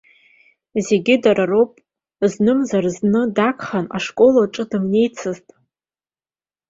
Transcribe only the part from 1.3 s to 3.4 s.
роуп, знымзар-зны